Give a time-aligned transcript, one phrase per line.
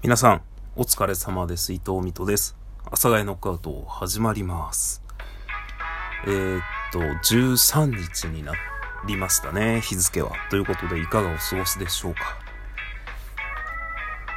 [0.00, 0.42] 皆さん、
[0.76, 1.72] お疲れ様です。
[1.72, 2.56] 伊藤美斗です。
[2.84, 5.02] 阿佐ヶ谷ノックアウト始まります。
[6.24, 8.52] えー、っと、13日にな
[9.08, 10.30] りましたね、日付は。
[10.50, 12.38] ということで、いかがお過ごしでしょうか。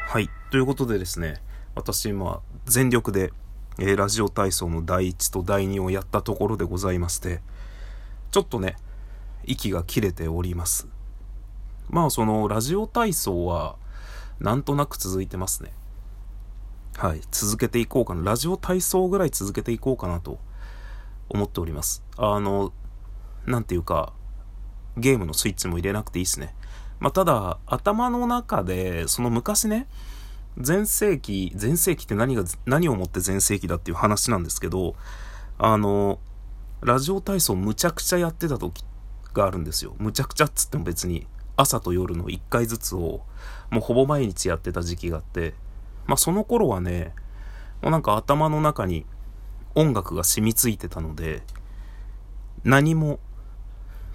[0.07, 0.31] はい。
[0.49, 1.43] ということでですね、
[1.75, 3.31] 私今、全力で、
[3.77, 7.39] えーラジオ体操の第1と第2をやったところでございまして、
[8.31, 8.77] ちょっとね、
[9.43, 10.87] 息が切れております。
[11.87, 13.75] まあ、その、ラジオ体操は、
[14.41, 15.71] なんとなく続いてますね。
[16.97, 17.21] はい。
[17.31, 18.23] 続けていこうかな。
[18.23, 20.39] ラジオ体操ぐらい続けていこうかなと
[21.29, 22.03] 思っております。
[22.17, 22.73] あの、
[23.45, 24.13] なんていうか、
[24.97, 26.55] ゲームのスイッチも入れなくていいですね。
[26.99, 29.87] まあ、ただ、頭の中で、その昔ね、
[30.55, 34.95] 前世紀、前世紀って何が、何をもって前世紀だっていう話なんですけど、
[35.59, 36.19] あの、
[36.81, 38.83] ラジオ体操むちゃくちゃやってた時
[39.33, 39.95] があるんですよ。
[39.99, 41.27] むちゃくちゃっつっても別に
[41.61, 43.21] 朝と夜の1回ずつを
[43.69, 45.53] もうほぼ毎日やってた時期があって、
[46.05, 47.13] まあその頃はね、
[47.81, 49.05] もうなんか頭の中に
[49.75, 51.43] 音楽が染みついてたので、
[52.63, 53.19] 何も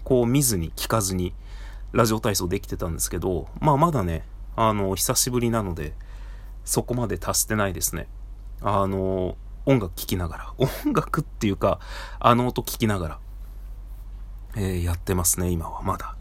[0.05, 1.33] こう見ずに聞かずに
[1.93, 5.95] ラジオ体操できてたんですけど、まあまだね、あの、久しぶりなので、
[6.65, 8.09] そこまで達してないですね。
[8.61, 11.81] あの、音楽聴きながら、音楽っていうか、
[12.21, 13.19] あの音聞きながら、
[14.57, 16.16] えーやってますね、今はまだ。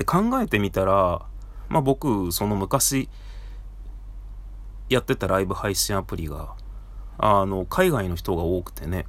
[0.00, 1.26] で、考えてみたら、
[1.68, 3.10] まあ僕、その昔、
[4.88, 6.54] やってたライブ配信アプリが、
[7.18, 9.04] あの、海外の人が多くてね、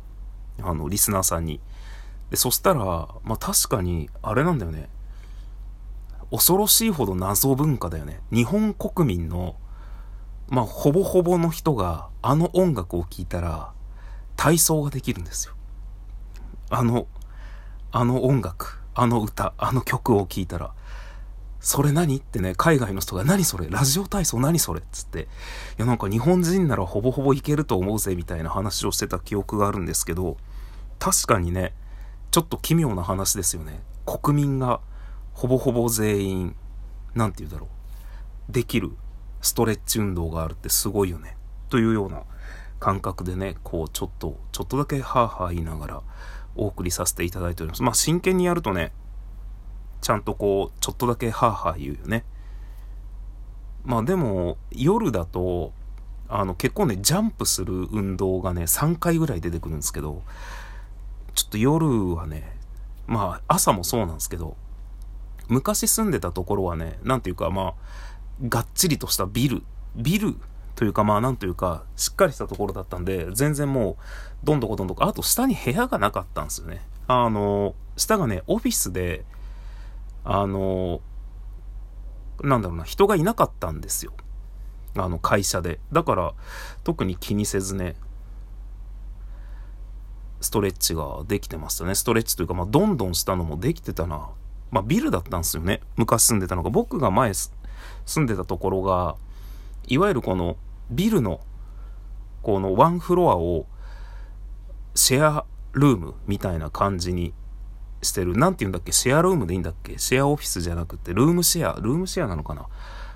[0.62, 1.62] あの、リスナーさんに。
[2.30, 4.89] で、そしたら、まあ確かに、あれなんだよね。
[6.30, 8.19] 恐ろしいほど謎文化だよね。
[8.30, 9.56] 日本国民の、
[10.50, 13.72] まあほぼほぼの人が、あの音楽を聴いたら、
[14.36, 15.53] 体操ができるんですよ。
[16.69, 17.08] あの、
[17.94, 20.73] あの音楽、あの歌、あの曲を聴いたら、
[21.62, 22.17] それ何？
[22.17, 23.70] ってね、海外の人が何それ？
[23.70, 24.80] ラジオ体操何それ？
[24.81, 25.26] っつって、い
[25.78, 30.38] やなんか日本人ならほぼほぼいけると思うぜみたいな話をしてた記憶があるんですけど、
[30.98, 31.73] 確かにね、
[32.31, 33.80] ちょっと奇妙な話ですよね。
[34.06, 34.81] 国民が
[35.34, 36.56] ほぼほぼ全員、
[37.13, 37.68] なんて言うだろ
[38.50, 38.91] う、できる
[39.41, 41.38] ストレッチ運動があるってすごいよね。
[41.69, 42.24] というような
[42.80, 46.02] 感覚でね、こうちょっと、ちょっとだけハーハー言いながら
[46.56, 47.84] お送りさせていただいております。
[47.84, 48.94] まあ真剣にやるとね、
[50.01, 52.25] ちゃんとこう、ちょっとだけハーハー言うよね。
[53.84, 55.73] まあでも、夜だと、
[56.28, 60.23] あの結構ね、ジャンプする運動がね、3回ぐらい出てくるんですけど、
[61.35, 62.57] ちょっと夜はね、
[63.07, 64.56] まあ朝もそうなんですけど、
[65.47, 67.73] 昔住んでたところはね、なんていうかまあ、
[68.47, 69.63] がっちりとしたビル、
[69.95, 70.35] ビル
[70.75, 73.95] というかまあなんというか、しっかりしたところだったんで、全然もう、
[74.45, 76.81] どんどこどんどこ、あと下に部屋がなかったんですよね。
[77.07, 79.25] あの、下がね、オフィスで、
[80.24, 81.02] あの、
[82.44, 84.14] なんだろうな、人がいなかったんですよ。
[84.96, 85.80] あの、会社で。
[85.92, 86.34] だから、
[86.84, 87.96] 特に気にせずね、
[90.42, 91.96] ストレッチができてましたね。
[91.96, 94.30] ストレッチというか、まあ、どんどんしたのもできてたな。
[94.72, 95.82] まあ、ビルだったんですよね。
[95.98, 96.70] 昔住んでたのが。
[96.70, 97.53] 僕が前住
[98.24, 99.16] んでたところが、
[99.88, 100.58] いわゆるこの
[100.90, 101.42] ビルの、
[102.42, 103.68] このワンフロアを
[104.96, 107.34] シェアルームみたいな感じに
[108.01, 108.38] してる。
[108.38, 112.67] なんて言うんだっけシェアルームでいいんだっけシェアオフィスじゃなくて、ルームシェア、ルームシェアなのかな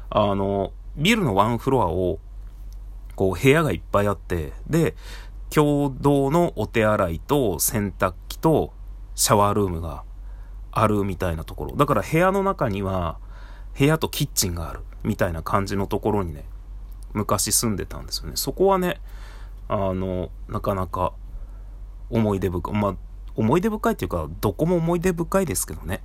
[0.09, 2.19] あの、ビルのワンフロアを、
[3.16, 4.95] こう部屋がいっぱいあって、で、
[5.50, 8.74] 共同のお手洗いと洗濯機と
[9.16, 10.03] シャワールームが
[10.72, 11.75] あるみたいなところ。
[11.75, 13.18] だから部屋の中には
[13.78, 16.45] 部屋とキッチンがあるみたいな感じのところにね、
[17.13, 18.34] 昔住んでたんですよね。
[18.35, 19.00] そこはね、
[19.68, 21.13] あの、なかなか
[22.09, 22.74] 思い出深い。
[22.75, 22.95] まあ、
[23.35, 26.01] 思い出深いっていうか、どこも思い出深いですけどね。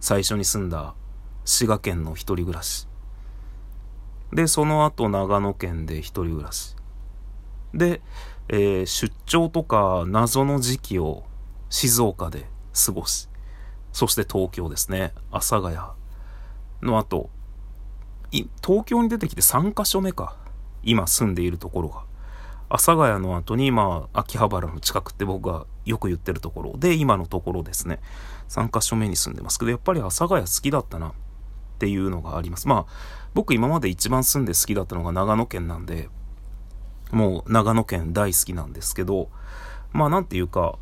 [0.00, 0.94] 最初に住んだ
[1.44, 2.88] 滋賀県の一人暮らし。
[4.32, 6.76] で、その後長野県で一人暮らし。
[7.74, 8.00] で、
[8.48, 11.24] えー出張とか謎の時期を
[11.68, 12.46] 静岡で
[12.86, 13.28] 過ごし、
[13.92, 15.76] そして東京ですね、阿佐ヶ谷
[16.82, 17.30] の後、
[18.30, 20.36] い東京に出てきて3カ所目か、
[20.82, 22.04] 今住んでいるところが。
[22.68, 28.00] 阿佐ヶ谷の後に、まあ、秋葉原の近くって僕がよく言ってるところで、今のところですね、
[28.48, 31.12] 3カ所目に住んでますけど、やっぱり阿佐ヶ谷好きだったなっ
[31.78, 32.66] ていうのがあります。
[32.66, 32.92] まあ、
[33.34, 36.08] 僕今まで一番住んで好きだったのが長野県なんで、
[37.12, 39.28] もう長野県大好きなんですけど、
[39.92, 40.78] まあなんていうか、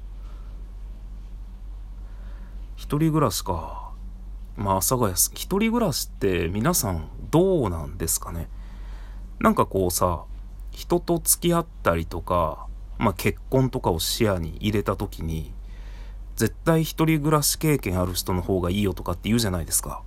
[2.76, 3.92] 一人暮らしか。
[4.56, 8.48] まあ阿佐ヶ谷、一人暮らしって皆さんどうなんですかね。
[9.40, 10.24] なんかこうさ、
[10.74, 12.66] 人と付き合ったりとか、
[12.98, 15.54] まあ結婚とかを視野に入れた時に、
[16.36, 20.02] 絶対一人暮らし経験ある人の方がいいよとかって言うじゃないですか。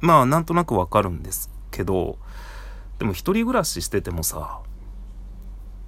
[0.00, 2.16] まあなんとなくわかるんですけど、
[2.98, 4.60] でも一人暮らししててもさ、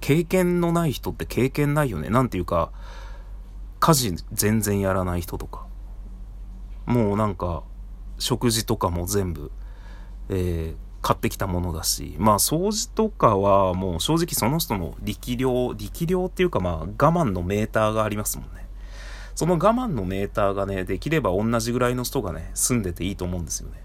[0.01, 2.09] 経験のない人って経験ないよね。
[2.09, 2.71] なんていうか、
[3.79, 5.65] 家事全然やらない人とか。
[6.85, 7.63] もうなんか、
[8.19, 9.51] 食事とかも全部、
[10.29, 18.65] えー、買ってきたものだし、まあ掃除とかはもう正直その人の力量、力量っていうかまあ我慢のメーターがありますもんね。
[19.35, 23.83] その我慢のメーターがね、できれば同じぐらいの人がね、住んでていいと思うんですよね。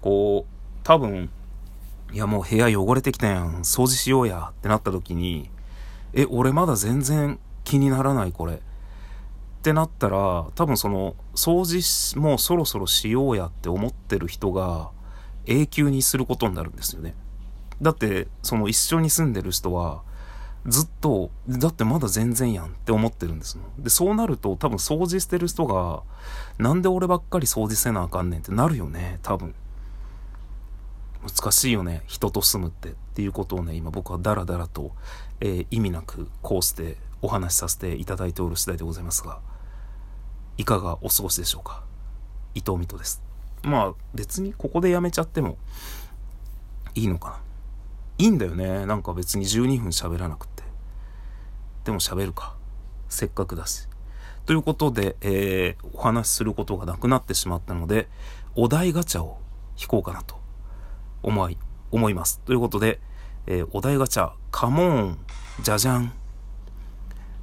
[0.00, 1.30] こう、多分、
[2.12, 5.50] いやもう部屋汚れてきたやん、掃除しようやってなった時に、
[6.14, 8.54] え、俺まだ全然気にならないこれ。
[8.54, 8.58] っ
[9.62, 14.90] てなったら、多分その、掃除もうそろそろしようやって思ってる人が
[15.46, 17.14] 永久にすることになるんですよね。
[17.82, 20.02] だって、その一緒に住んでる人は、
[20.66, 26.02] ずっと、だってまだ全然やんって思ってるんですよで、そうなると多分掃除してる人が、
[26.58, 29.54] なんで俺ばっかり掃除せなあかんねんってなるよね、多分。
[31.22, 34.92] 難しいよね、人と住むってっていうことをね、今僕はダラダラと、
[35.40, 39.40] えー、意味なくこうしてお話しさせていただいておる次第でございますが、
[40.56, 41.82] いかがお過ごしでしょうか。
[42.54, 43.23] 伊藤美斗です。
[43.64, 45.58] まあ別にここでやめちゃっても
[46.94, 47.40] いいのかな。
[48.18, 48.86] いいんだよね。
[48.86, 50.62] なんか別に12分喋らなくて。
[51.84, 52.54] でも喋るか。
[53.08, 53.88] せっかくだし。
[54.46, 58.08] ということで、えー、お話しすることがなくなってしまったので、
[58.54, 59.38] お題ガチャを
[59.80, 60.36] 引こうかなと
[61.22, 61.58] 思い、
[61.90, 62.40] 思います。
[62.40, 63.00] ということで、
[63.46, 65.18] えー、お題ガチャ、カモーン、
[65.62, 66.12] じゃじゃん。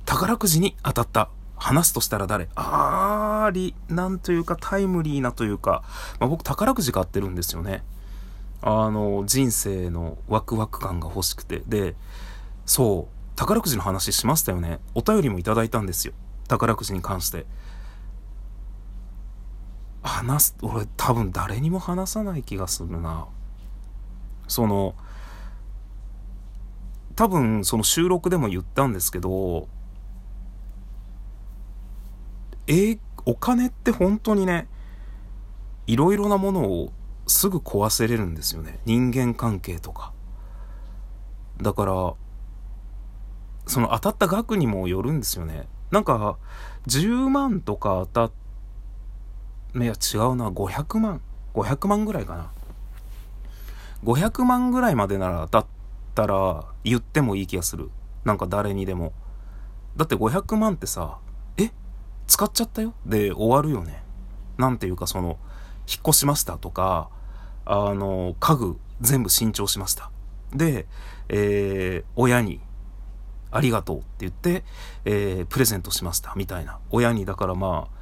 [0.06, 1.30] 宝くじに当たった。
[1.62, 2.50] 話すとしたら誰？
[2.56, 5.84] あーり、なんというかタイムリーなというか、
[6.20, 7.84] まあ、僕宝くじ買ってるんですよね。
[8.64, 11.62] あの、人生のワクワク感が欲しくて。
[11.68, 11.96] で、
[12.66, 14.80] そう、宝くじの話しましたよね。
[14.96, 16.14] お便りもいただいたんですよ。
[16.48, 17.46] 宝くじに関して。
[20.02, 23.28] 話す、俺多分誰にも話さない気がするな。
[24.48, 24.96] その、
[27.16, 29.68] 多分その収録でも言ったんですけど、
[32.68, 34.68] えお金って本当にね、
[35.88, 36.94] いろいろなものを
[37.28, 38.80] すぐ壊せれるんですよね。
[38.86, 40.14] 人間関係とか。
[41.62, 42.14] だから、
[43.68, 45.68] その当たった額にもよるんですよね。
[45.92, 46.38] なんか、
[46.88, 51.22] 10万とか当たっ、いや違うな、500万。
[51.54, 52.52] 500万ぐらいかな。
[54.04, 55.66] 500万ぐらいまでなら当たっ
[56.16, 57.92] たら言ってもいい気がする。
[58.24, 59.14] なんか誰にでも。
[59.96, 61.20] だって500万ってさ、
[62.32, 64.02] 使っちゃったよで終わるよね。
[64.58, 65.38] なんていうかその、
[65.86, 67.10] 引っ越しましたとか、
[67.66, 70.12] あの、家具全部新調しました。
[70.56, 70.88] で、
[71.28, 72.62] えー、親に、
[73.52, 74.64] ありがとうって言って、
[75.04, 76.80] えー、プレゼントしましたみたいな。
[76.90, 78.02] 親にだからまあ、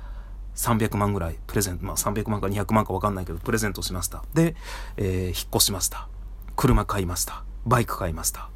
[0.56, 4.24] 300万ぐらいプレゼント、まあ300万か200万かわかんないけど、プレゼントしました。
[4.36, 4.56] で、
[4.98, 6.08] えー、引っ越しました。
[6.56, 7.44] 車買いました。
[7.66, 8.52] バイク買いました。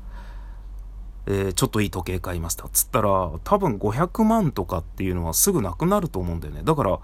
[1.25, 2.67] えー、ちょっといい時計買いました。
[2.69, 6.61] つったら、多分500万とかっていうのはすぐなくなると思うんだよね。
[6.63, 6.99] だから、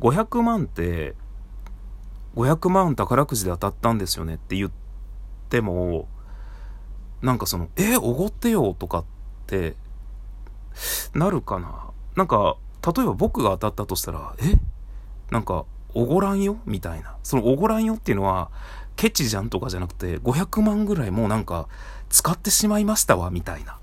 [0.00, 1.14] 500万って、
[2.36, 4.70] 500万宝くじで当たったんですよねって言っ
[5.48, 6.08] ても、
[7.22, 9.04] なんかその、えおごってよとかっ
[9.46, 9.74] て、
[11.14, 14.58] なるかななんか、例えば僕が当たったとしたら、え
[15.30, 15.64] なんか、
[15.94, 17.16] おごらんよみたいな。
[17.22, 18.50] そのおごらんよっていうのは、
[18.96, 21.68] ケチじゃんとかじゃなくて、500万ぐらいもうなんか、
[22.08, 23.78] 使ってしまいましたわ、みたいな。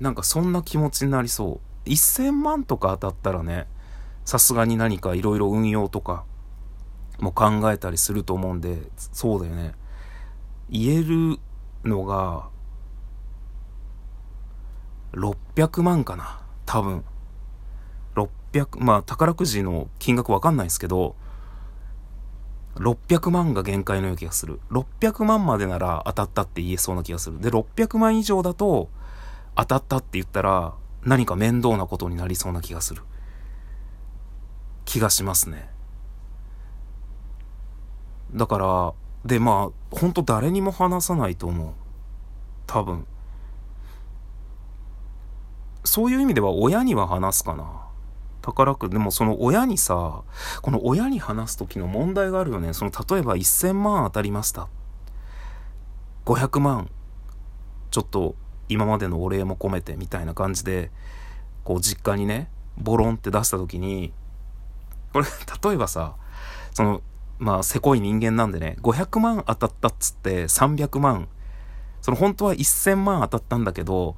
[0.00, 1.88] なんかそんな気持ちになりそう。
[1.88, 3.66] 1000万とか当たったらね、
[4.24, 6.24] さすがに何かいろいろ運用とか
[7.18, 9.74] も考えたりすると思うんで、そうだよね。
[10.68, 11.38] 言える
[11.84, 12.48] のが、
[15.12, 16.40] 600万かな。
[16.66, 17.04] 多分。
[18.14, 21.16] 600、まあ宝くじの金額わかんないですけど、
[22.76, 24.60] 600万が限界のような気がする。
[24.70, 27.40] 600万までなら当たったって言えそうな気がする。
[27.40, 28.88] で、600万以上だと
[29.54, 33.02] 当たったって言ったら何か面倒なことになりそうな気がする。
[34.84, 35.68] 気がしますね。
[38.34, 38.92] だから、
[39.24, 41.72] で、まあ、ほんと誰にも話さないと思う。
[42.66, 43.06] 多分。
[45.84, 47.85] そういう意味では親には話すかな。
[48.46, 50.22] 宝くじ、でもその親にさ、
[50.62, 52.72] この親に話す時の問題があるよね。
[52.74, 54.68] その例えば1000万当たりました。
[56.24, 56.88] 500万、
[57.90, 58.36] ちょっと
[58.68, 60.92] 今までのお礼も込めてみたいな感じで、
[61.64, 62.48] こう実家にね、
[62.78, 64.12] ボロンって出した時に、
[65.12, 65.26] これ、
[65.70, 66.14] 例えばさ、
[66.72, 67.02] その、
[67.38, 71.28] まあ、せこい人間なんでね、500万当たったっつって300万、
[72.00, 74.16] その本当は1000万当たったんだけど、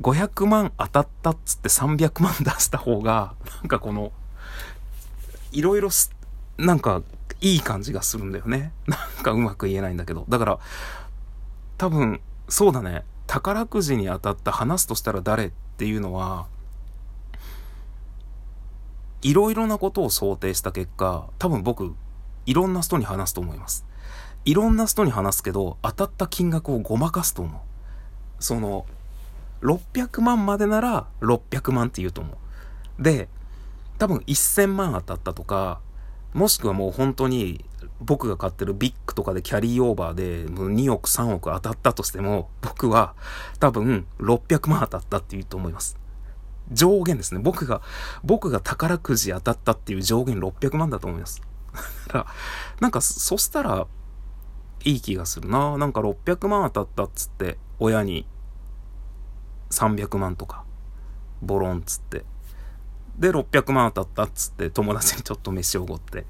[0.00, 4.12] 500万当たったっつって300万出した方が、なんかこの、
[5.52, 6.14] いろいろす
[6.58, 7.02] なんか
[7.40, 8.72] いい感じがするんだよね。
[8.86, 10.24] なんかうまく言えないんだけど。
[10.28, 10.58] だから、
[11.76, 13.04] 多分、そうだね。
[13.26, 16.46] 宝くじに当たった話すとしたら誰っていうのは、
[19.22, 21.94] いろいろなことを想定した結果、多分僕、
[22.46, 23.84] いろんな人に話すと思います。
[24.44, 27.60] いろんな人に話すけど、当たった金額をごまかすと思う。
[28.42, 28.86] その、
[29.62, 32.32] 600万までなら600万って言うと思
[32.98, 33.02] う。
[33.02, 33.28] で、
[33.98, 35.80] 多分1000万当たったとか、
[36.34, 37.64] もしくはもう本当に
[38.00, 43.14] 僕が買ってるビッグとかでキャリーオーバーでもう2億3億当たったとしても僕は
[43.60, 45.98] 多分600万当たったって言うと思います。
[46.70, 47.40] 上限ですね。
[47.40, 47.80] 僕が、
[48.22, 51.42] 僕が宝くじ当たったっていう上限600万だと思います。
[52.08, 52.26] だから、
[52.80, 53.86] なんかそしたら
[54.84, 55.78] いい気がするな。
[55.78, 58.26] なんか600万当たったっつって親に
[59.70, 60.64] 300万とか
[61.42, 62.24] ボロンっつって
[63.18, 66.24] で、600万当たったっつって、友達にちょっと飯をおごって、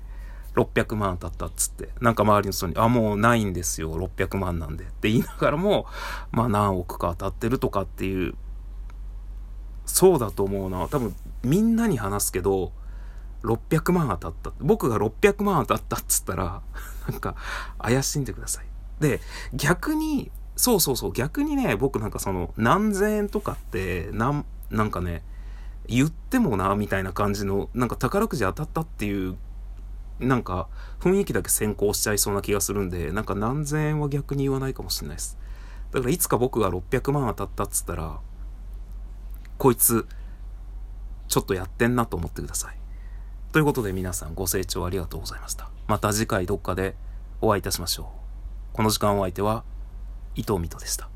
[0.55, 4.85] 600万当たったっつって、なんか周りの人に、あ、もうないんですよ、600万なんで。
[4.85, 5.87] って言いながらも、
[6.33, 8.35] まあ何億か当たってるとかっていう、
[9.85, 10.89] そうだと思うな。
[10.89, 12.73] 多分、みんなに話すけど、
[13.45, 14.53] 600万当たった。
[14.59, 16.63] 僕が600万当たったっつったら、
[17.09, 17.37] なんか、
[17.79, 18.67] 怪しんでください。
[19.01, 19.21] で、
[19.53, 25.23] 逆に、そうそうそう、逆にね、僕なんかその、何千円とかって、なん、なんかね、
[25.87, 29.37] 言ってもな、みたいな感じの、なんか宝くじ当たったっていう、
[30.19, 30.67] なんか
[30.99, 35.39] 雰囲気だけ先行しちゃいそうな気がするんで、なんか何千円は逆に言わないかもしれないです。
[35.93, 38.19] だからいつか僕が600万当たったっつったら、
[39.59, 40.09] こいつ、
[41.29, 42.79] ちょっとやってんなと思ってください。
[43.53, 45.71] ということで皆さんご清聴ありがとうございました。
[45.87, 46.97] また次回どっかで
[47.41, 48.11] お会いいたしましょ
[48.73, 48.77] う。
[48.77, 49.63] この時間お相手は
[50.39, 51.09] 伊藤美斗でした。